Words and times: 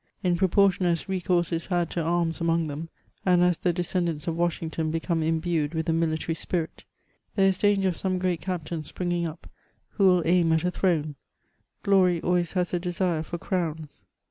In 0.23 0.35
proportion 0.35 0.87
as 0.87 1.07
re 1.07 1.21
course 1.21 1.51
is 1.51 1.67
had 1.67 1.91
to 1.91 2.01
arms 2.01 2.41
among 2.41 2.65
them, 2.65 2.89
and 3.23 3.43
as 3.43 3.57
the 3.57 3.71
descendants 3.71 4.25
of 4.25 4.35
Washington 4.35 4.89
become 4.89 5.21
imbued 5.21 5.75
with 5.75 5.85
the 5.85 5.93
military 5.93 6.33
spirit, 6.33 6.85
there 7.35 7.47
is 7.49 7.59
danger 7.59 7.89
of 7.89 7.97
some 7.97 8.17
great 8.17 8.41
captain 8.41 8.83
springing 8.83 9.27
up, 9.27 9.47
who 9.89 10.07
will 10.07 10.23
aim 10.25 10.51
at 10.53 10.63
a 10.63 10.71
throne; 10.71 11.17
glory 11.83 12.19
always 12.23 12.53
has 12.53 12.73
a 12.73 12.79
desire 12.79 13.21
for 13.21 13.37
crowns. 13.37 14.07